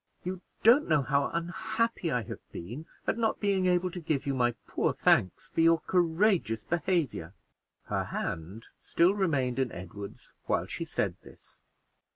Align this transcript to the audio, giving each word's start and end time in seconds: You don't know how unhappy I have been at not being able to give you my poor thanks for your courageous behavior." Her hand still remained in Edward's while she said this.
You 0.23 0.41
don't 0.63 0.89
know 0.89 1.03
how 1.03 1.27
unhappy 1.31 2.09
I 2.09 2.23
have 2.23 2.39
been 2.51 2.87
at 3.05 3.19
not 3.19 3.39
being 3.39 3.67
able 3.67 3.91
to 3.91 3.99
give 3.99 4.25
you 4.25 4.33
my 4.33 4.55
poor 4.65 4.93
thanks 4.93 5.49
for 5.49 5.61
your 5.61 5.79
courageous 5.81 6.63
behavior." 6.63 7.35
Her 7.83 8.05
hand 8.05 8.65
still 8.79 9.13
remained 9.13 9.59
in 9.59 9.71
Edward's 9.71 10.33
while 10.47 10.65
she 10.65 10.85
said 10.85 11.17
this. 11.21 11.61